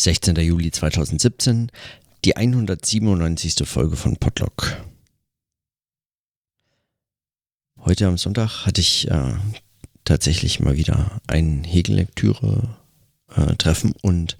[0.00, 0.34] 16.
[0.36, 1.70] Juli 2017,
[2.24, 3.68] die 197.
[3.68, 4.78] Folge von Podlock.
[7.80, 9.34] Heute am Sonntag hatte ich äh,
[10.06, 14.38] tatsächlich mal wieder ein Hegel-Lektüre-Treffen äh, und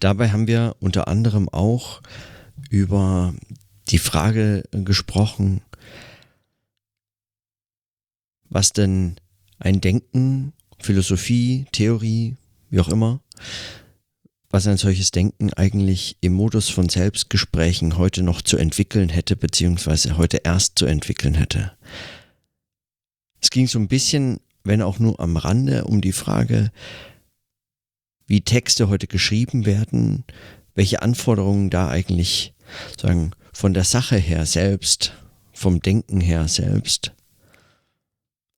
[0.00, 2.00] dabei haben wir unter anderem auch
[2.70, 3.34] über
[3.88, 5.60] die Frage gesprochen,
[8.48, 9.16] was denn
[9.58, 12.36] ein Denken, Philosophie, Theorie,
[12.70, 13.20] wie auch immer,
[14.52, 20.18] was ein solches Denken eigentlich im Modus von Selbstgesprächen heute noch zu entwickeln hätte, beziehungsweise
[20.18, 21.72] heute erst zu entwickeln hätte.
[23.40, 26.70] Es ging so ein bisschen, wenn auch nur am Rande, um die Frage,
[28.26, 30.24] wie Texte heute geschrieben werden,
[30.74, 32.52] welche Anforderungen da eigentlich
[33.00, 35.14] sagen von der Sache her selbst,
[35.54, 37.12] vom Denken her selbst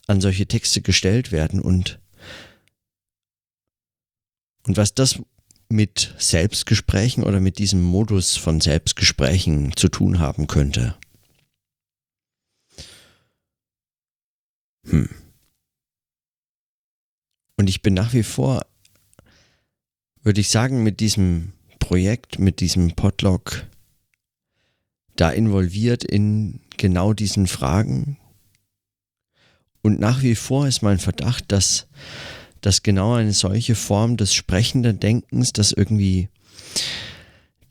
[0.08, 2.00] an solche Texte gestellt werden und
[4.66, 5.20] und was das
[5.74, 10.94] mit Selbstgesprächen oder mit diesem Modus von Selbstgesprächen zu tun haben könnte.
[14.86, 15.08] Hm.
[17.56, 18.66] Und ich bin nach wie vor,
[20.22, 23.66] würde ich sagen, mit diesem Projekt, mit diesem Podlog
[25.16, 28.16] da involviert in genau diesen Fragen.
[29.82, 31.88] Und nach wie vor ist mein Verdacht, dass
[32.64, 36.30] dass genau eine solche Form des sprechenden Denkens, dass irgendwie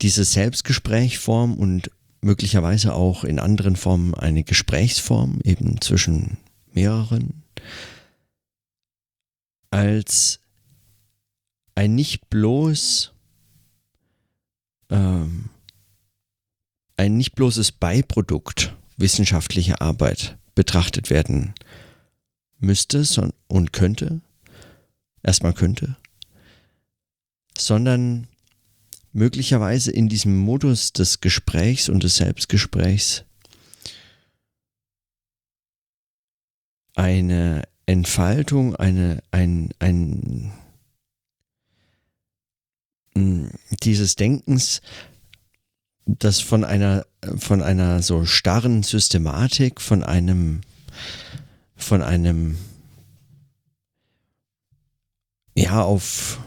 [0.02, 6.36] diese Selbstgesprächform und möglicherweise auch in anderen Formen eine Gesprächsform eben zwischen
[6.72, 7.42] mehreren,
[9.72, 10.38] als
[11.74, 13.12] ein nicht bloß
[14.90, 15.50] ähm,
[16.96, 21.52] ein nicht bloßes Beiprodukt wissenschaftlicher Arbeit betrachtet werden
[22.60, 23.04] müsste
[23.48, 24.20] und könnte,
[25.24, 25.96] erstmal könnte,
[27.58, 28.28] sondern
[29.12, 33.24] möglicherweise in diesem Modus des Gesprächs und des Selbstgesprächs
[36.94, 40.52] eine Entfaltung, eine, ein, ein,
[43.82, 44.80] dieses Denkens,
[46.06, 47.06] das von einer,
[47.36, 50.60] von einer so starren Systematik, von einem,
[51.76, 52.58] von einem
[55.54, 56.40] ja, auf,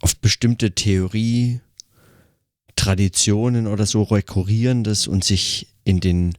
[0.00, 1.60] auf bestimmte Theorie,
[2.76, 6.34] Traditionen oder so rekurrierendes und sich in den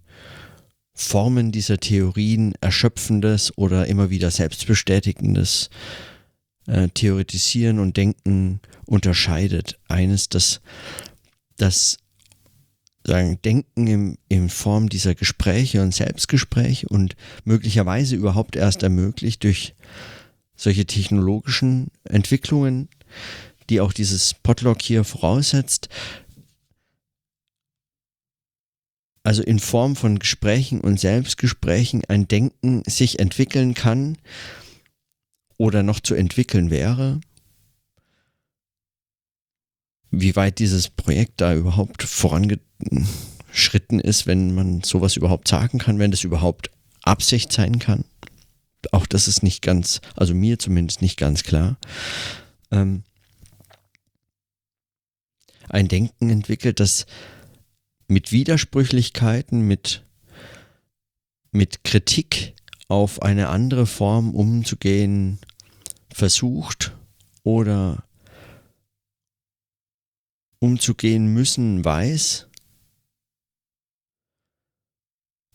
[0.94, 5.70] Formen dieser Theorien erschöpfendes oder immer wieder selbstbestätigendes
[6.68, 9.80] äh, Theoretisieren und Denken unterscheidet.
[9.88, 10.62] Eines, das,
[11.58, 11.98] das
[13.04, 19.76] sagen, Denken im, in Form dieser Gespräche und Selbstgespräche und möglicherweise überhaupt erst ermöglicht durch
[20.58, 22.90] solche technologischen Entwicklungen,
[23.70, 25.88] die auch dieses Podlock hier voraussetzt,
[29.24, 34.18] also in Form von Gesprächen und Selbstgesprächen ein Denken sich entwickeln kann
[35.58, 37.20] oder noch zu entwickeln wäre.
[40.12, 46.12] Wie weit dieses Projekt da überhaupt vorangeschritten ist, wenn man sowas überhaupt sagen kann, wenn
[46.12, 46.72] das überhaupt
[47.04, 48.06] Absicht sein kann
[48.92, 51.78] auch das ist nicht ganz, also mir zumindest nicht ganz klar.
[52.72, 53.04] Ähm,
[55.70, 57.06] ein Denken entwickelt, das
[58.08, 60.06] mit Widersprüchlichkeiten, mit,
[61.52, 62.54] mit Kritik
[62.88, 65.40] auf eine andere Form umzugehen
[66.14, 66.96] versucht
[67.44, 68.04] oder
[70.60, 72.48] umzugehen müssen weiß,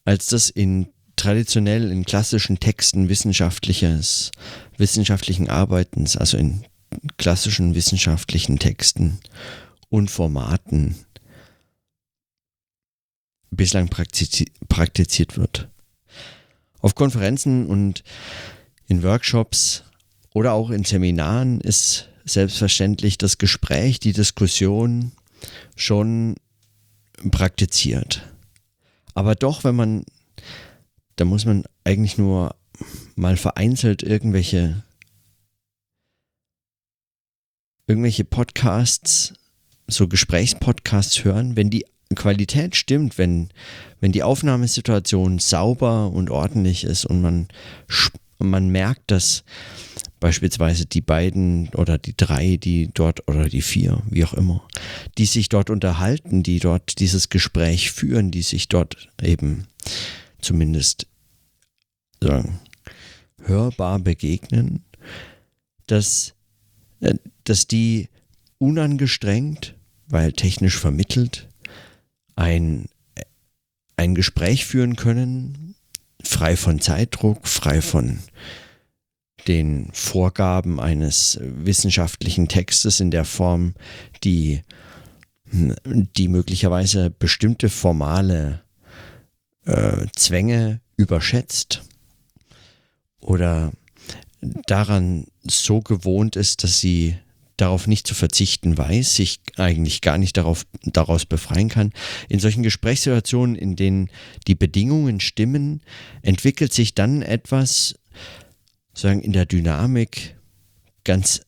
[0.04, 0.88] als das in
[1.22, 4.32] traditionell in klassischen Texten wissenschaftliches,
[4.76, 6.64] wissenschaftlichen Arbeitens, also in
[7.16, 9.20] klassischen wissenschaftlichen Texten
[9.88, 10.96] und Formaten
[13.52, 15.68] bislang praktiziert wird.
[16.80, 18.02] Auf Konferenzen und
[18.88, 19.84] in Workshops
[20.34, 25.12] oder auch in Seminaren ist selbstverständlich das Gespräch, die Diskussion
[25.76, 26.34] schon
[27.30, 28.22] praktiziert.
[29.14, 30.04] Aber doch, wenn man
[31.16, 32.54] da muss man eigentlich nur
[33.14, 34.82] mal vereinzelt irgendwelche
[37.86, 39.34] irgendwelche Podcasts,
[39.86, 43.48] so Gesprächspodcasts hören, wenn die Qualität stimmt, wenn,
[44.00, 47.48] wenn die Aufnahmesituation sauber und ordentlich ist und man,
[48.38, 49.44] man merkt, dass
[50.20, 54.62] beispielsweise die beiden oder die drei, die dort oder die vier, wie auch immer,
[55.18, 59.66] die sich dort unterhalten, die dort dieses Gespräch führen, die sich dort eben
[60.42, 61.06] zumindest
[62.20, 62.60] sagen,
[63.42, 64.84] hörbar begegnen,
[65.86, 66.34] dass,
[67.00, 68.08] äh, dass die
[68.58, 69.74] unangestrengt,
[70.06, 71.48] weil technisch vermittelt,
[72.36, 72.86] ein,
[73.96, 75.74] ein Gespräch führen können,
[76.22, 78.20] frei von Zeitdruck, frei von
[79.48, 83.74] den Vorgaben eines wissenschaftlichen Textes in der Form,
[84.22, 84.62] die,
[85.50, 88.62] die möglicherweise bestimmte formale
[89.64, 91.82] äh, Zwänge überschätzt
[93.20, 93.72] oder
[94.66, 97.16] daran so gewohnt ist, dass sie
[97.56, 101.92] darauf nicht zu verzichten weiß, sich eigentlich gar nicht darauf, daraus befreien kann.
[102.28, 104.10] In solchen Gesprächssituationen, in denen
[104.48, 105.82] die Bedingungen stimmen,
[106.22, 107.94] entwickelt sich dann etwas,
[108.94, 110.36] sagen, in der Dynamik
[111.04, 111.42] ganz,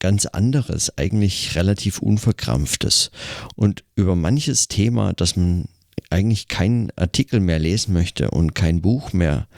[0.00, 3.10] ganz anderes, eigentlich relativ unverkrampftes.
[3.54, 5.68] Und über manches Thema, das man
[6.10, 9.48] eigentlich keinen Artikel mehr lesen möchte und kein Buch mehr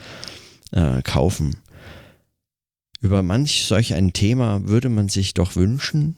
[0.73, 1.57] äh, kaufen,
[3.01, 6.17] über manch solch ein Thema würde man sich doch wünschen,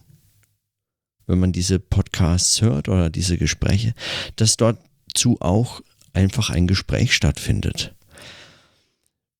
[1.27, 3.95] wenn man diese Podcasts hört oder diese Gespräche,
[4.37, 4.79] dass dort
[5.15, 5.83] zu auch
[6.13, 7.95] einfach ein Gespräch stattfindet.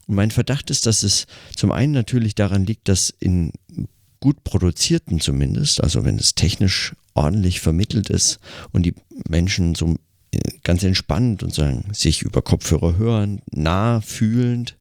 [0.07, 1.27] Und mein Verdacht ist, dass es
[1.57, 3.53] zum einen natürlich daran liegt, dass in
[4.21, 8.41] gut produzierten zumindest, also wenn es technisch ordentlich vermittelt ist
[8.73, 8.95] und die
[9.29, 9.97] Menschen so
[10.63, 14.77] ganz entspannt und sagen, sich über Kopfhörer hören, nah fühlend,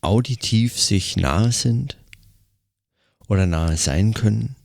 [0.00, 1.96] auditiv sich nahe sind,
[3.30, 4.56] oder nahe sein können,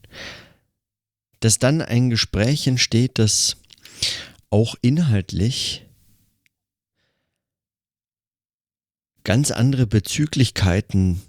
[1.39, 3.57] dass dann ein Gespräch entsteht, das
[4.49, 5.85] auch inhaltlich
[9.23, 11.21] ganz andere Bezüglichkeiten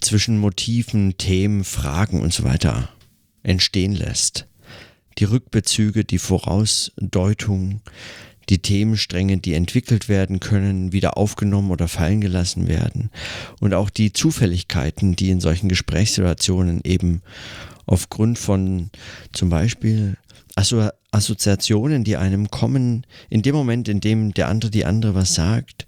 [0.00, 2.90] zwischen Motiven, Themen, Fragen und so weiter
[3.42, 4.46] entstehen lässt.
[5.18, 7.80] Die Rückbezüge, die Vorausdeutung,
[8.48, 13.10] die Themenstränge, die entwickelt werden können, wieder aufgenommen oder fallen gelassen werden.
[13.60, 17.22] Und auch die Zufälligkeiten, die in solchen Gesprächssituationen eben
[17.86, 18.90] aufgrund von
[19.32, 20.16] zum Beispiel
[20.56, 25.34] Asso Assoziationen, die einem kommen, in dem Moment, in dem der andere die andere was
[25.34, 25.86] sagt,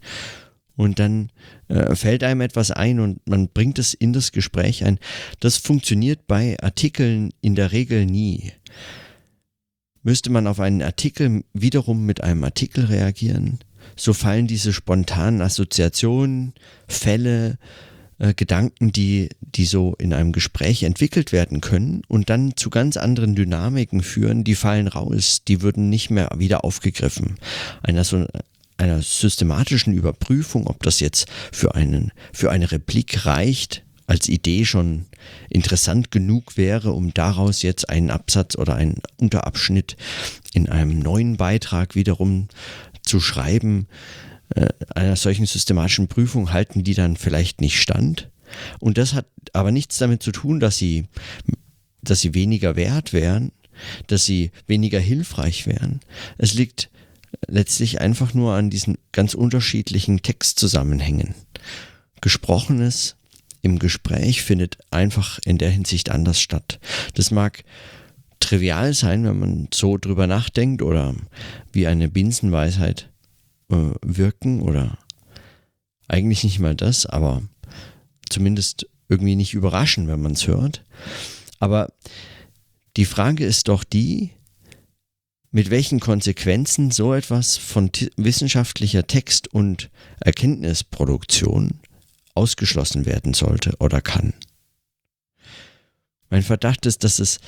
[0.77, 1.31] und dann
[1.69, 4.99] äh, fällt einem etwas ein und man bringt es in das Gespräch ein.
[5.41, 8.53] Das funktioniert bei Artikeln in der Regel nie
[10.07, 13.59] müsste man auf einen Artikel wiederum mit einem Artikel reagieren.
[13.97, 16.55] So fallen diese spontanen Assoziationen,
[16.87, 17.59] Fälle,
[18.21, 22.97] äh, Gedanken, die, die so in einem Gespräch entwickelt werden können und dann zu ganz
[22.97, 27.35] anderen Dynamiken führen, die fallen raus, die würden nicht mehr wieder aufgegriffen.
[27.83, 28.27] Einer so
[28.77, 35.07] einer systematischen Überprüfung, ob das jetzt für einen, für eine Replik reicht, als Idee schon
[35.49, 39.97] interessant genug wäre, um daraus jetzt einen Absatz oder einen Unterabschnitt
[40.53, 42.49] in einem neuen Beitrag wiederum
[43.03, 43.89] zu schreiben.
[44.55, 48.31] Äh, einer solchen systematischen Prüfung halten die dann vielleicht nicht stand.
[48.79, 51.07] Und das hat aber nichts damit zu tun, dass sie,
[52.03, 53.51] dass sie weniger wert wären,
[54.07, 56.01] dass sie weniger hilfreich wären.
[56.39, 56.91] Es liegt
[57.49, 61.35] letztlich einfach nur an diesen ganz unterschiedlichen Textzusammenhängen.
[62.21, 63.17] Gesprochenes
[63.67, 66.79] im Gespräch findet einfach in der Hinsicht anders statt.
[67.15, 67.65] Das mag
[68.39, 71.15] trivial sein, wenn man so drüber nachdenkt oder
[71.73, 73.11] wie eine Binsenweisheit
[73.69, 74.99] äh, wirken oder
[76.07, 77.43] eigentlich nicht mal das, aber
[78.31, 80.85] zumindest irgendwie nicht überraschen, wenn man es hört.
[81.59, 81.93] Aber
[82.97, 84.31] die Frage ist doch die,
[85.51, 89.91] mit welchen Konsequenzen so etwas von wissenschaftlicher Text- und
[90.21, 91.81] Erkenntnisproduktion
[92.37, 94.35] ausgeschlossen werden sollte oder kann.
[96.31, 97.41] Mein Verdacht ist, dass es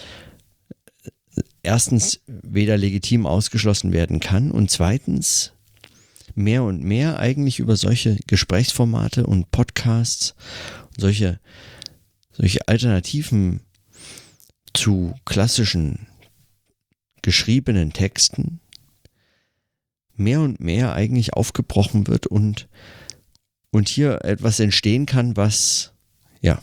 [1.63, 5.53] erstens weder legitim ausgeschlossen werden kann und zweitens
[6.35, 10.35] mehr und mehr eigentlich über solche Gesprächsformate und Podcasts
[10.91, 11.41] und solche,
[12.33, 13.61] solche Alternativen
[14.73, 16.07] zu klassischen
[17.23, 18.61] geschriebenen Texten
[20.15, 22.69] mehr und mehr eigentlich aufgebrochen wird und
[23.71, 25.93] und hier etwas entstehen kann, was,
[26.41, 26.61] ja,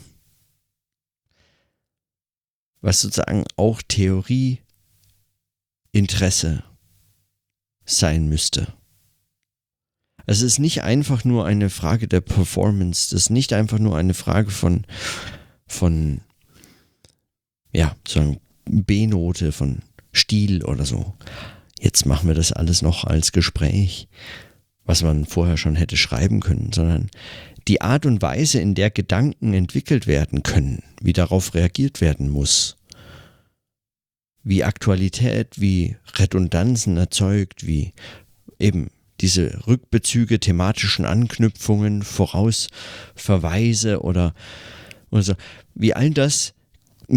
[2.80, 6.64] was sozusagen auch Theorieinteresse
[7.84, 8.72] sein müsste.
[10.26, 14.14] Es ist nicht einfach nur eine Frage der Performance, das ist nicht einfach nur eine
[14.14, 14.84] Frage von,
[15.68, 16.20] von,
[17.72, 19.82] ja, so B-Note, von
[20.12, 21.14] Stil oder so.
[21.78, 24.08] Jetzt machen wir das alles noch als Gespräch
[24.86, 27.10] was man vorher schon hätte schreiben können, sondern
[27.68, 32.76] die Art und Weise, in der Gedanken entwickelt werden können, wie darauf reagiert werden muss,
[34.44, 37.92] wie Aktualität, wie Redundanzen erzeugt, wie
[38.60, 38.90] eben
[39.20, 44.34] diese Rückbezüge, thematischen Anknüpfungen, Vorausverweise oder,
[45.10, 45.34] oder so,
[45.74, 46.54] wie all das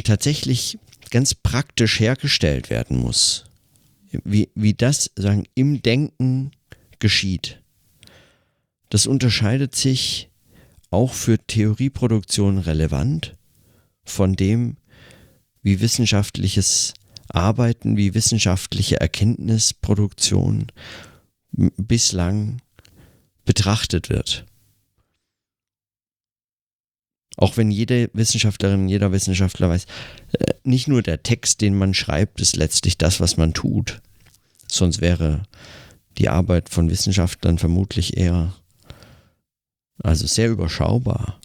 [0.04, 0.80] tatsächlich
[1.12, 3.46] ganz praktisch hergestellt werden muss.
[4.24, 6.52] Wie, wie das sagen, im Denken
[7.00, 7.62] geschieht.
[8.90, 10.30] Das unterscheidet sich
[10.92, 13.36] auch für Theorieproduktion relevant
[14.04, 14.78] von dem,
[15.62, 16.94] wie wissenschaftliches
[17.28, 20.68] Arbeiten, wie wissenschaftliche Erkenntnisproduktion
[21.52, 22.62] bislang
[23.46, 24.46] betrachtet wird.
[27.38, 29.86] Auch wenn jede Wissenschaftlerin, jeder Wissenschaftler weiß,
[30.34, 34.02] äh, nicht nur der Text, den man schreibt, ist letztlich das, was man tut.
[34.68, 35.44] Sonst wäre
[36.18, 38.54] die Arbeit von Wissenschaftlern vermutlich eher,
[40.02, 41.40] also sehr überschaubar.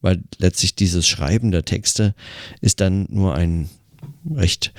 [0.00, 2.14] Weil letztlich dieses Schreiben der Texte
[2.60, 3.68] ist dann nur ein
[4.30, 4.72] recht,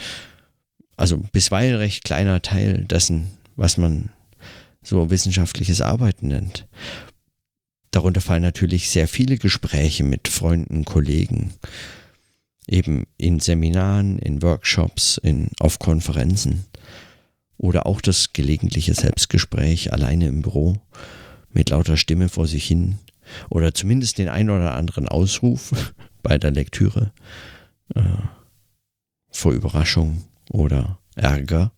[0.98, 4.10] also bisweilen recht kleiner Teil dessen, was man
[4.82, 6.68] so wissenschaftliches Arbeiten nennt.
[7.92, 11.54] Darunter fallen natürlich sehr viele Gespräche mit Freunden, Kollegen,
[12.68, 16.66] eben in Seminaren, in Workshops, in, auf Konferenzen
[17.62, 20.82] oder auch das gelegentliche Selbstgespräch alleine im Büro
[21.52, 22.98] mit lauter Stimme vor sich hin
[23.50, 27.14] oder zumindest den ein oder anderen Ausruf bei der Lektüre
[27.94, 28.02] äh,
[29.30, 31.72] vor Überraschung oder Ärger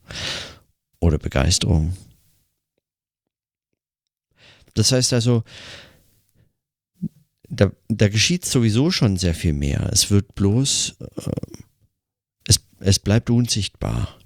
[1.02, 1.98] oder Begeisterung.
[4.76, 5.44] Das heißt also,
[7.50, 9.90] da, da geschieht sowieso schon sehr viel mehr.
[9.92, 11.32] Es wird bloß, äh,
[12.48, 14.18] es, es bleibt unsichtbar.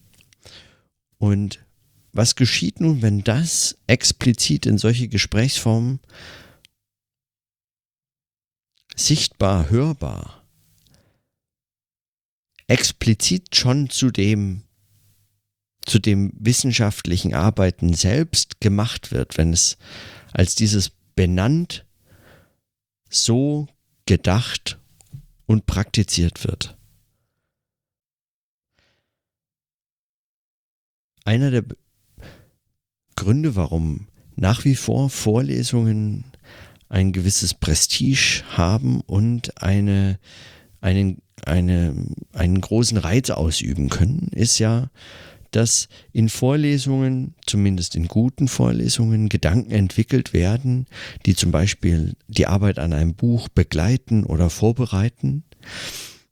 [1.17, 1.65] Und
[2.11, 5.99] was geschieht nun, wenn das explizit in solche Gesprächsformen
[8.95, 10.43] sichtbar, hörbar,
[12.67, 14.63] explizit schon zu dem,
[15.85, 19.77] zu dem wissenschaftlichen Arbeiten selbst gemacht wird, wenn es
[20.33, 21.85] als dieses benannt
[23.09, 23.67] so
[24.05, 24.79] gedacht
[25.45, 26.76] und praktiziert wird.
[31.27, 31.65] Einer der
[33.17, 34.07] Gründe, warum
[34.37, 36.23] nach wie vor Vorlesungen
[36.87, 40.19] ein gewisses Prestige haben und eine,
[40.79, 41.93] einen, eine,
[42.31, 44.89] einen großen Reiz ausüben können, ist ja,
[45.51, 50.85] dass in Vorlesungen, zumindest in guten Vorlesungen, Gedanken entwickelt werden,
[51.25, 55.43] die zum Beispiel die Arbeit an einem Buch begleiten oder vorbereiten,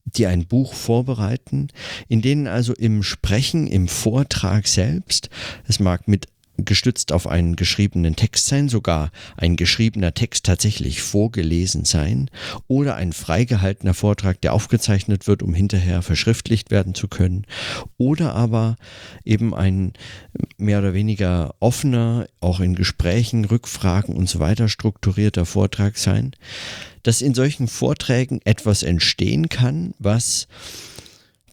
[0.05, 1.69] die ein Buch vorbereiten,
[2.07, 5.29] in denen also im Sprechen, im Vortrag selbst,
[5.67, 11.85] es mag mit gestützt auf einen geschriebenen Text sein, sogar ein geschriebener Text tatsächlich vorgelesen
[11.85, 12.29] sein
[12.67, 17.45] oder ein freigehaltener Vortrag, der aufgezeichnet wird, um hinterher verschriftlicht werden zu können
[17.97, 18.77] oder aber
[19.23, 19.93] eben ein
[20.57, 26.31] mehr oder weniger offener, auch in Gesprächen, Rückfragen und so weiter strukturierter Vortrag sein,
[27.05, 30.47] dass in solchen Vorträgen etwas entstehen kann, was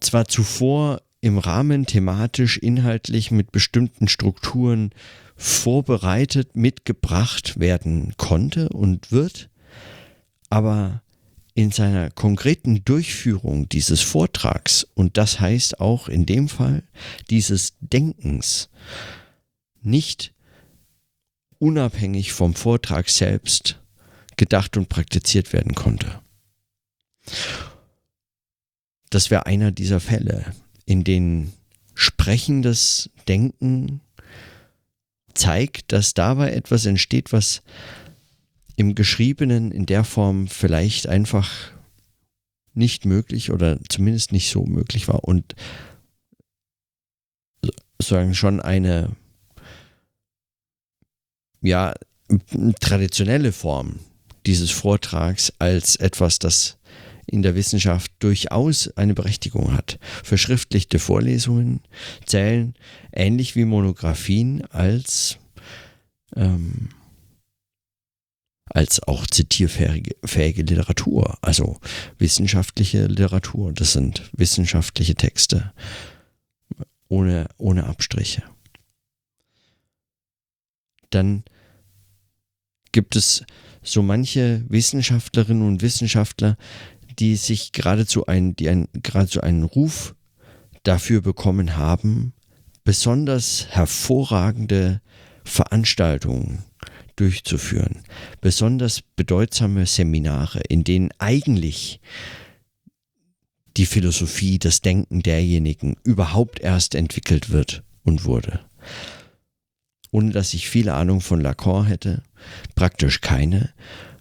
[0.00, 4.92] zwar zuvor im Rahmen thematisch, inhaltlich mit bestimmten Strukturen
[5.37, 9.50] vorbereitet, mitgebracht werden konnte und wird,
[10.49, 11.02] aber
[11.52, 16.82] in seiner konkreten Durchführung dieses Vortrags, und das heißt auch in dem Fall
[17.28, 18.71] dieses Denkens,
[19.82, 20.32] nicht
[21.59, 23.81] unabhängig vom Vortrag selbst
[24.42, 26.20] gedacht und praktiziert werden konnte.
[29.08, 30.52] Das wäre einer dieser Fälle
[30.84, 31.52] in denen
[31.94, 34.00] sprechendes Denken
[35.32, 37.62] zeigt, dass dabei etwas entsteht, was
[38.75, 41.70] im Geschriebenen in der Form vielleicht einfach
[42.75, 45.54] nicht möglich oder zumindest nicht so möglich war und
[48.00, 49.14] sozusagen schon eine
[51.61, 51.94] ja
[52.80, 54.00] traditionelle Form
[54.46, 56.78] dieses Vortrags als etwas, das
[57.26, 59.99] in der Wissenschaft durchaus eine Berechtigung hat.
[60.22, 61.80] Verschriftlichte Vorlesungen
[62.26, 62.75] zählen
[63.12, 65.38] ähnlich wie Monographien als,
[66.34, 66.88] ähm,
[68.66, 71.78] als auch zitierfähige Literatur, also
[72.18, 73.72] wissenschaftliche Literatur.
[73.72, 75.72] Das sind wissenschaftliche Texte
[77.08, 78.42] ohne, ohne Abstriche.
[81.11, 81.44] Dann
[82.90, 83.44] gibt es
[83.82, 86.56] so manche Wissenschaftlerinnen und Wissenschaftler,
[87.18, 90.14] die sich geradezu ein, die ein, geradezu einen Ruf
[90.82, 92.32] dafür bekommen haben,
[92.84, 95.00] besonders hervorragende
[95.44, 96.64] Veranstaltungen
[97.16, 98.02] durchzuführen,
[98.40, 102.00] besonders bedeutsame Seminare, in denen eigentlich
[103.76, 108.60] die Philosophie, das Denken derjenigen überhaupt erst entwickelt wird und wurde.
[110.12, 112.23] Ohne dass ich viele Ahnung von Lacan hätte,
[112.76, 113.71] praktisch keine,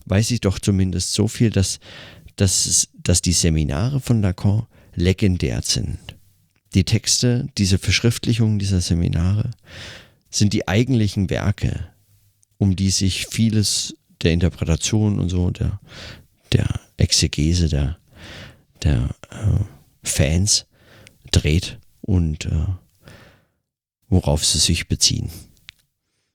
[0.06, 1.80] weiß ich doch zumindest so viel, dass
[2.42, 6.00] dass, dass die Seminare von Lacan legendär sind.
[6.74, 9.52] Die Texte, diese Verschriftlichungen dieser Seminare
[10.30, 11.88] sind die eigentlichen Werke,
[12.58, 15.80] um die sich vieles der Interpretation und so, der,
[16.52, 17.98] der Exegese der,
[18.84, 19.64] der äh,
[20.04, 20.66] Fans
[21.32, 22.66] dreht und äh,
[24.08, 25.30] worauf sie sich beziehen.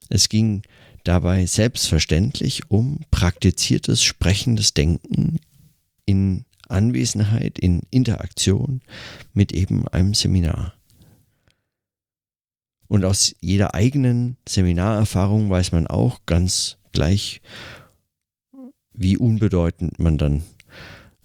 [0.09, 0.63] Es ging
[1.03, 5.39] dabei selbstverständlich um praktiziertes sprechendes Denken
[6.05, 8.81] in Anwesenheit, in Interaktion
[9.33, 10.73] mit eben einem Seminar.
[12.87, 17.41] Und aus jeder eigenen Seminarerfahrung weiß man auch ganz gleich,
[18.93, 20.43] wie unbedeutend man dann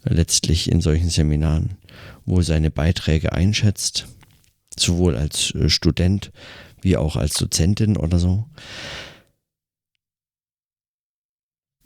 [0.05, 1.79] letztlich in solchen Seminaren,
[2.25, 4.07] wo seine Beiträge einschätzt,
[4.77, 6.33] sowohl als äh, Student
[6.83, 8.49] wie auch als Dozentin oder so.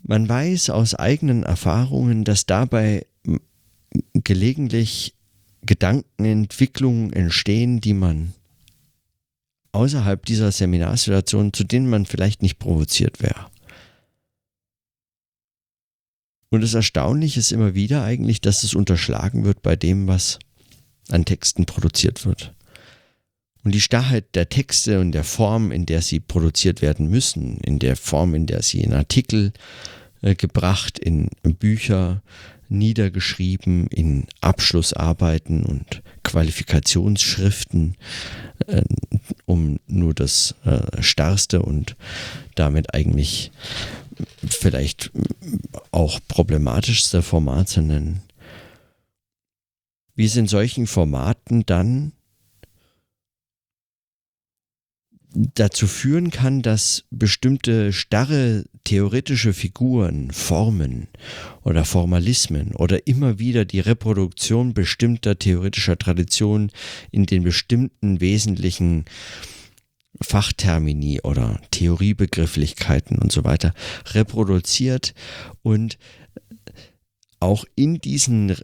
[0.01, 3.05] Man weiß aus eigenen Erfahrungen, dass dabei
[4.13, 5.15] gelegentlich
[5.65, 8.33] Gedankenentwicklungen entstehen, die man
[9.73, 13.47] außerhalb dieser Seminarsituation, zu denen man vielleicht nicht provoziert wäre.
[16.49, 20.39] Und das Erstaunliche ist immer wieder eigentlich, dass es unterschlagen wird bei dem, was
[21.09, 22.53] an Texten produziert wird.
[23.67, 27.79] Und die Starrheit der Texte und der Form, in der sie produziert werden müssen, in
[27.79, 29.51] der Form, in der sie in Artikel
[30.21, 32.21] äh, gebracht, in Bücher
[32.69, 37.97] niedergeschrieben, in Abschlussarbeiten und Qualifikationsschriften,
[38.67, 38.83] äh,
[39.45, 41.97] um nur das äh, starrste und
[42.55, 43.51] damit eigentlich
[44.47, 45.11] vielleicht
[45.91, 48.21] auch problematischste Format zu nennen.
[50.15, 52.13] Wie es in solchen Formaten dann
[55.37, 61.07] dazu führen kann, dass bestimmte starre theoretische Figuren, Formen
[61.63, 66.71] oder Formalismen oder immer wieder die Reproduktion bestimmter theoretischer Traditionen
[67.11, 69.05] in den bestimmten wesentlichen
[70.21, 73.75] Fachtermini oder Theoriebegrifflichkeiten und so weiter
[74.13, 75.13] reproduziert
[75.61, 75.99] und
[77.39, 78.55] auch in diesen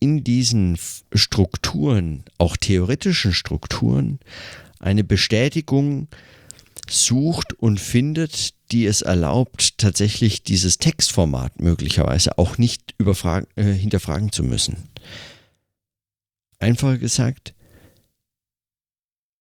[0.00, 0.76] in diesen
[1.14, 4.18] Strukturen, auch theoretischen Strukturen,
[4.82, 6.08] eine Bestätigung
[6.88, 14.42] sucht und findet, die es erlaubt, tatsächlich dieses Textformat möglicherweise auch nicht äh, hinterfragen zu
[14.42, 14.76] müssen.
[16.58, 17.54] Einfach gesagt,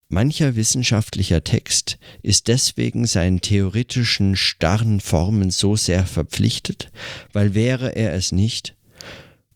[0.09, 6.91] mancher wissenschaftlicher Text ist deswegen seinen theoretischen starren Formen so sehr verpflichtet,
[7.31, 8.75] weil wäre er es nicht,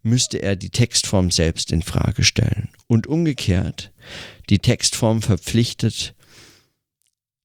[0.04, 2.70] müsste er die Textform selbst in Frage stellen.
[2.88, 3.92] Und umgekehrt,
[4.50, 6.16] die Textform verpflichtet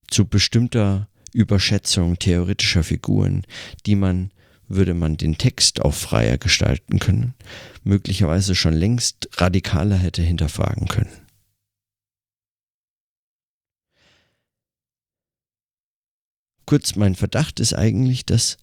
[0.08, 3.44] zu bestimmter Überschätzung theoretischer Figuren,
[3.86, 4.32] die man,
[4.68, 7.34] würde man den Text auch freier gestalten können,
[7.84, 11.12] möglicherweise schon längst radikaler hätte hinterfragen können.
[16.66, 18.56] Kurz, mein Verdacht ist eigentlich, dass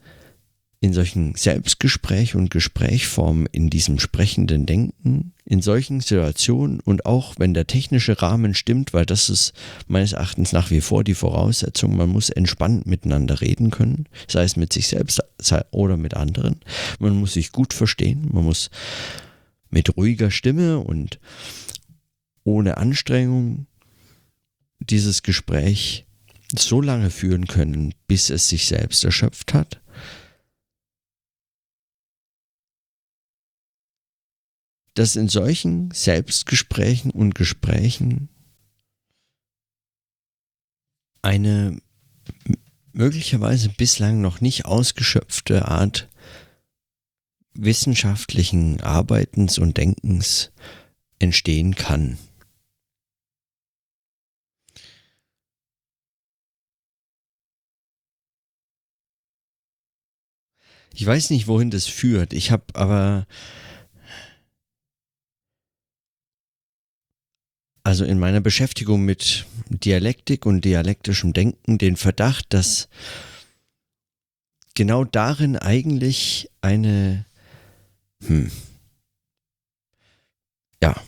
[0.79, 7.55] in solchen Selbstgespräch und Gesprächformen, in diesem sprechenden Denken, in solchen Situationen und auch wenn
[7.55, 9.53] der technische Rahmen stimmt, weil das ist
[9.87, 14.55] meines Erachtens nach wie vor die Voraussetzung, man muss entspannt miteinander reden können, sei es
[14.55, 15.23] mit sich selbst
[15.71, 16.59] oder mit anderen.
[16.99, 18.69] Man muss sich gut verstehen, man muss
[19.71, 21.19] mit ruhiger Stimme und
[22.43, 23.65] ohne Anstrengung
[24.79, 26.05] dieses Gespräch
[26.55, 29.81] so lange führen können, bis es sich selbst erschöpft hat
[34.97, 38.29] dass in solchen Selbstgesprächen und Gesprächen
[41.21, 41.79] eine
[42.93, 46.10] möglicherweise bislang noch nicht ausgeschöpfte Art
[47.53, 50.51] wissenschaftlichen Arbeitens und Denkens
[51.19, 52.17] entstehen kann.
[60.91, 62.33] Ich weiß nicht, wohin das führt.
[62.33, 63.27] Ich habe aber
[67.88, 72.89] also in meiner Beschäftigung mit Dialektik und dialektischem Denken den Verdacht, dass
[74.76, 77.23] genau darin eigentlich eine,
[78.26, 78.52] hm,
[80.84, 81.02] ja,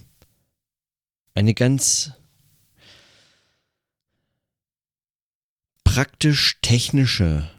[1.36, 2.14] eine ganz
[5.84, 7.52] praktisch technische,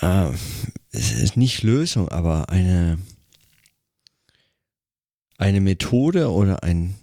[0.00, 0.30] äh,
[0.92, 2.96] es ist nicht Lösung, aber eine
[5.36, 6.94] eine Methode oder ein,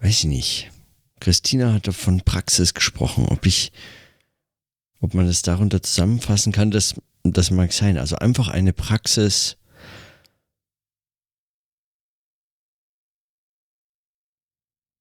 [0.00, 0.70] weiß ich nicht.
[1.20, 3.72] Christina hat von Praxis gesprochen, ob ich,
[5.00, 7.98] ob man das darunter zusammenfassen kann, dass das mag sein.
[7.98, 9.56] Also einfach eine Praxis,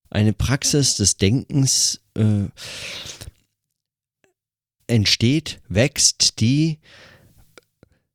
[0.10, 2.46] eine Praxis des Denkens äh,
[4.88, 6.80] entsteht, wächst, die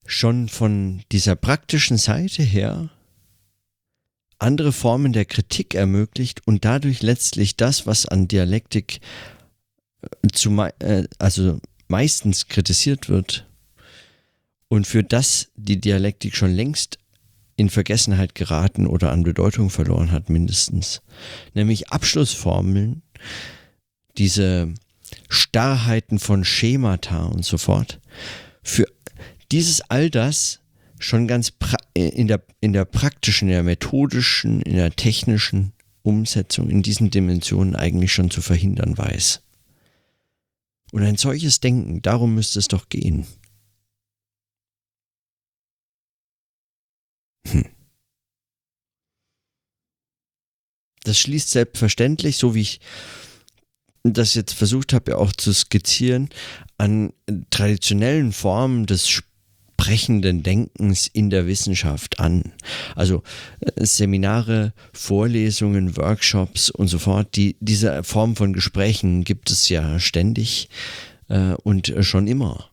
[0.07, 2.91] schon von dieser praktischen Seite her
[4.43, 9.01] andere Formen der Kritik ermöglicht und dadurch letztlich das, was an Dialektik
[10.03, 13.47] äh, zu, äh, also meistens kritisiert wird
[14.69, 16.99] und für das die Dialektik schon längst
[17.57, 21.03] in Vergessenheit geraten oder an Bedeutung verloren hat, mindestens.
[21.55, 23.03] Nämlich Abschlussformeln,
[24.19, 24.73] diese
[25.29, 28.01] Starrheiten von Schemata und so fort.
[28.63, 28.87] Für
[29.53, 30.61] dieses all das
[30.99, 31.53] schon ganz
[31.95, 37.77] in der, in der praktischen, in der methodischen, in der technischen Umsetzung in diesen Dimensionen
[37.77, 39.43] eigentlich schon zu verhindern weiß.
[40.93, 43.27] Und ein solches Denken, darum müsste es doch gehen.
[47.49, 47.67] Hm.
[51.05, 52.81] Das schließt selbstverständlich, so wie ich
[54.03, 56.29] das jetzt versucht habe, ja auch zu skizzieren,
[56.79, 57.13] an
[57.51, 59.09] traditionellen Formen des
[59.83, 62.53] sprechenden Denkens in der Wissenschaft an.
[62.95, 63.23] Also
[63.61, 67.35] äh, Seminare, Vorlesungen, Workshops und so fort.
[67.35, 70.69] Die, diese Form von Gesprächen gibt es ja ständig
[71.29, 72.71] äh, und schon immer.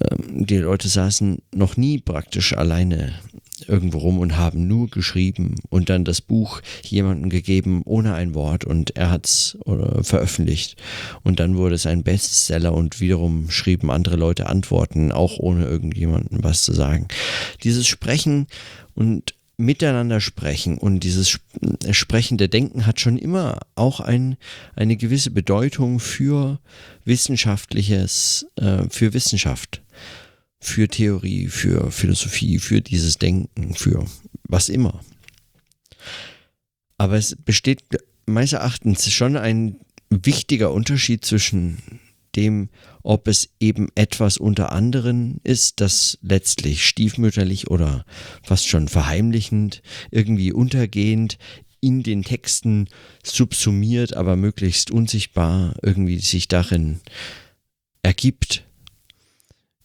[0.00, 3.12] Ähm, die Leute saßen noch nie praktisch alleine
[3.66, 8.64] irgendwo rum und haben nur geschrieben und dann das Buch jemandem gegeben ohne ein Wort
[8.64, 9.58] und er hat es
[10.02, 10.76] veröffentlicht
[11.22, 16.42] und dann wurde es ein Bestseller und wiederum schrieben andere Leute Antworten, auch ohne irgendjemandem
[16.42, 17.08] was zu sagen.
[17.62, 18.46] Dieses Sprechen
[18.94, 21.38] und miteinander sprechen und dieses
[21.90, 24.36] sprechende Denken hat schon immer auch ein,
[24.74, 26.58] eine gewisse Bedeutung für
[27.04, 29.82] wissenschaftliches, äh, für Wissenschaft
[30.64, 34.06] für Theorie, für Philosophie, für dieses Denken, für
[34.48, 35.04] was immer.
[36.96, 37.82] Aber es besteht
[38.24, 39.76] meines Erachtens schon ein
[40.08, 42.00] wichtiger Unterschied zwischen
[42.34, 42.70] dem,
[43.02, 48.06] ob es eben etwas unter anderen ist, das letztlich stiefmütterlich oder
[48.42, 51.36] fast schon verheimlichend, irgendwie untergehend
[51.80, 52.88] in den Texten
[53.22, 57.00] subsumiert, aber möglichst unsichtbar irgendwie sich darin
[58.02, 58.64] ergibt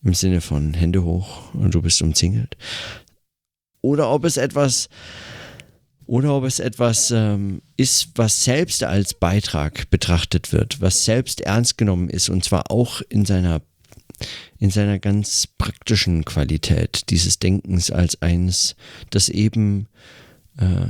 [0.04, 2.58] im Sinne von Hände hoch und du bist umzingelt.
[3.82, 4.90] Oder ob es etwas
[6.06, 11.78] oder ob es etwas ähm, ist, was selbst als Beitrag betrachtet wird, was selbst ernst
[11.78, 13.62] genommen ist und zwar auch in seiner
[14.58, 18.76] in seiner ganz praktischen Qualität dieses Denkens als eines,
[19.12, 19.88] das eben
[20.58, 20.88] äh,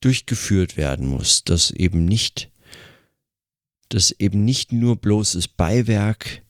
[0.00, 2.50] durchgeführt werden muss, das eben nicht,
[3.88, 6.42] das eben nicht nur bloßes Beiwerk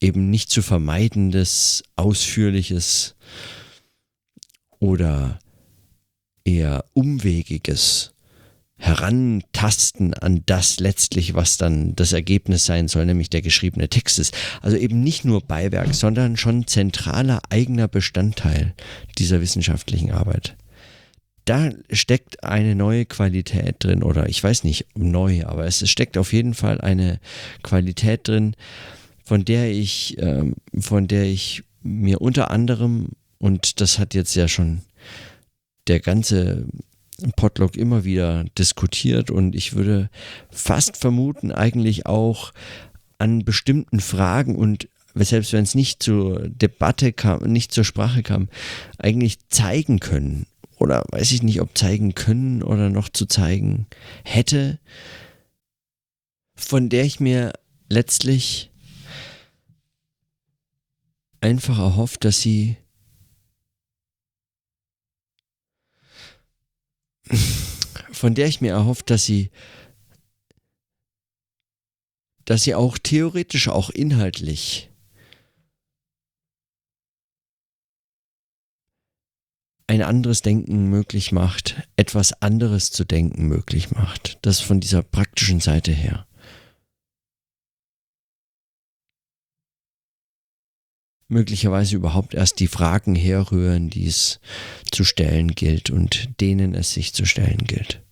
[0.00, 3.14] eben nicht zu vermeidendes, ausführliches
[4.78, 5.38] oder
[6.44, 8.12] eher umwegiges
[8.78, 14.36] Herantasten an das letztlich, was dann das Ergebnis sein soll, nämlich der geschriebene Text ist.
[14.60, 18.74] Also eben nicht nur Beiwerk, sondern schon zentraler eigener Bestandteil
[19.16, 20.56] dieser wissenschaftlichen Arbeit.
[21.46, 26.32] Da steckt eine neue Qualität drin, oder ich weiß nicht, neu, aber es steckt auf
[26.32, 27.18] jeden Fall eine
[27.62, 28.56] Qualität drin,
[29.26, 33.08] von der ich, ähm, von der ich mir unter anderem,
[33.38, 34.82] und das hat jetzt ja schon
[35.88, 36.66] der ganze
[37.34, 40.10] Podlog immer wieder diskutiert und ich würde
[40.50, 42.52] fast vermuten, eigentlich auch
[43.18, 48.48] an bestimmten Fragen und selbst wenn es nicht zur Debatte kam, nicht zur Sprache kam,
[48.98, 50.46] eigentlich zeigen können.
[50.78, 53.86] Oder weiß ich nicht, ob zeigen können oder noch zu zeigen
[54.24, 54.78] hätte,
[56.54, 57.54] von der ich mir
[57.88, 58.70] letztlich
[61.46, 62.76] einfach erhofft, dass sie
[68.12, 69.50] von der ich mir erhofft, dass sie
[72.44, 74.90] dass sie auch theoretisch, auch inhaltlich
[79.88, 84.38] ein anderes Denken möglich macht, etwas anderes zu denken möglich macht.
[84.42, 86.25] Das von dieser praktischen Seite her.
[91.28, 94.40] Möglicherweise überhaupt erst die Fragen herrühren, die es
[94.90, 98.02] zu stellen gilt und denen es sich zu stellen gilt.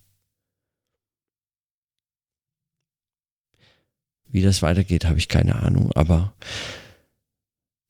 [4.27, 6.35] Wie das weitergeht, habe ich keine Ahnung, aber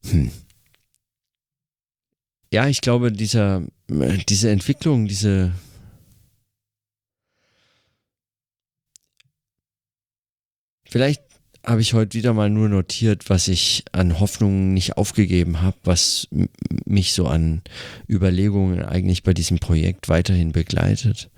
[0.04, 0.32] hm.
[2.52, 5.54] ja, ich glaube, dieser, diese Entwicklung, diese
[10.88, 11.24] vielleicht
[11.66, 16.28] habe ich heute wieder mal nur notiert, was ich an Hoffnungen nicht aufgegeben habe, was
[16.86, 17.62] mich so an
[18.08, 21.30] Überlegungen eigentlich bei diesem Projekt weiterhin begleitet.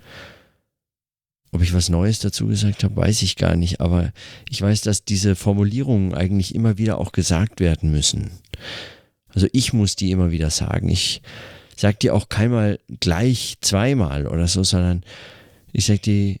[1.50, 4.12] Ob ich was Neues dazu gesagt habe, weiß ich gar nicht, aber
[4.50, 8.32] ich weiß, dass diese Formulierungen eigentlich immer wieder auch gesagt werden müssen.
[9.34, 10.90] Also ich muss die immer wieder sagen.
[10.90, 11.22] Ich
[11.74, 15.04] sage die auch keinmal gleich zweimal oder so, sondern
[15.72, 16.40] ich sage die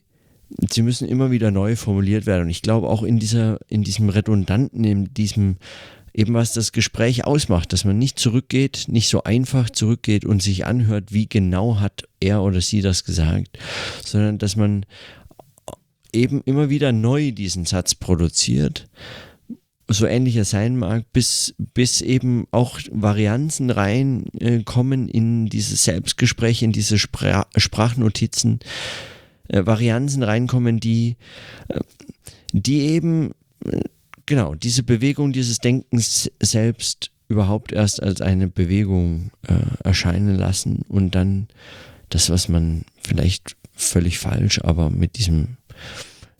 [0.70, 2.42] sie müssen immer wieder neu formuliert werden.
[2.44, 5.56] Und ich glaube auch in dieser, in diesem Redundanten, in diesem
[6.14, 10.66] eben was das Gespräch ausmacht, dass man nicht zurückgeht, nicht so einfach zurückgeht und sich
[10.66, 13.58] anhört, wie genau hat er oder sie das gesagt,
[14.04, 14.84] sondern dass man
[16.12, 18.88] eben immer wieder neu diesen Satz produziert,
[19.86, 26.72] so ähnlich er sein mag, bis, bis eben auch Varianzen reinkommen in dieses Selbstgespräch, in
[26.72, 28.60] diese Spra Sprachnotizen,
[29.48, 31.16] äh, Varianzen reinkommen, die,
[31.68, 31.80] äh,
[32.52, 33.32] die eben,
[33.64, 33.80] äh,
[34.26, 41.14] genau, diese Bewegung dieses Denkens selbst überhaupt erst als eine Bewegung äh, erscheinen lassen und
[41.14, 41.48] dann
[42.08, 45.58] das, was man vielleicht völlig falsch, aber mit diesem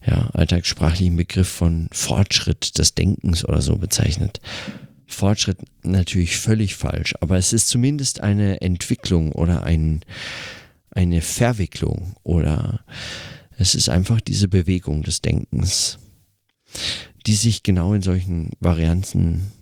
[0.06, 4.40] ja, alltagssprachlichen Begriff von Fortschritt des Denkens oder so bezeichnet.
[5.06, 10.00] Fortschritt natürlich völlig falsch, aber es ist zumindest eine Entwicklung oder ein,
[10.90, 12.84] eine Verwicklung oder
[13.56, 15.98] es ist einfach diese Bewegung des Denkens,
[17.26, 19.52] die sich genau in solchen Varianten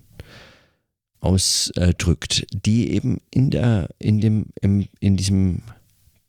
[1.20, 5.62] ausdrückt, die eben in der, in dem, im, in diesem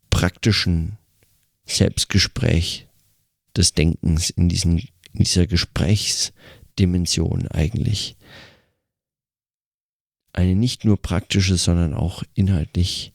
[0.10, 0.98] praktischen
[1.66, 2.88] Selbstgespräch
[3.56, 4.80] des Denkens, in diesen,
[5.14, 8.16] in dieser Gesprächsdimension eigentlich
[10.34, 13.14] eine nicht nur praktische, sondern auch inhaltlich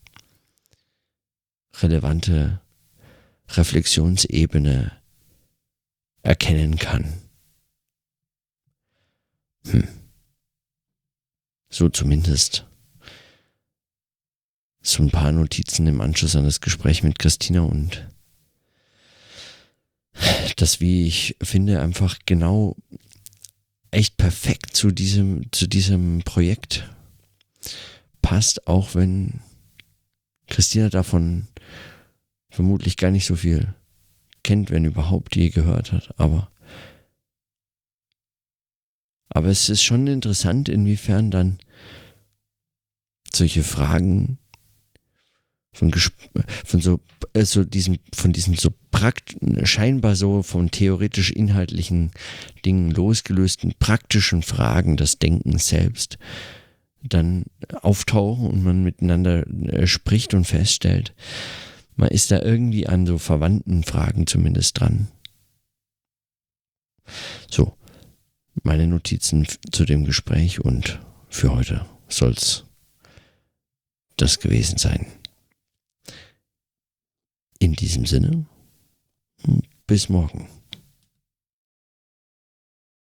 [1.81, 2.61] relevante
[3.49, 4.93] Reflexionsebene
[6.23, 7.13] erkennen kann.
[9.67, 9.89] Hm.
[11.71, 12.67] So zumindest
[14.83, 18.09] so ein paar Notizen im Anschluss an das Gespräch mit Christina und
[20.57, 22.77] das, wie ich finde, einfach genau
[23.91, 26.89] echt perfekt zu diesem, zu diesem Projekt
[28.21, 29.41] passt, auch wenn
[30.63, 31.49] Christina davon
[32.49, 33.75] vermutlich gar nicht so viel
[34.45, 36.53] kennt, wenn überhaupt je gehört hat, aber
[39.29, 41.59] aber es ist schon interessant, inwiefern dann
[43.35, 44.39] solche Fragen
[45.73, 45.93] von,
[46.65, 47.01] von so
[47.35, 52.13] also diesen von diesen so prakt scheinbar so von theoretisch inhaltlichen
[52.65, 56.19] Dingen losgelösten praktischen Fragen des Denkens selbst
[57.03, 57.45] dann
[57.81, 61.15] auftauchen und man miteinander äh, spricht und feststellt,
[61.97, 65.09] man ist da irgendwie an so verwandten Fragen zumindest dran.
[67.51, 67.77] So,
[68.63, 72.65] meine Notizen zu dem Gespräch und für heute soll's
[74.17, 75.07] das gewesen sein.
[77.59, 78.47] In diesem Sinne,
[79.87, 80.49] bis morgen.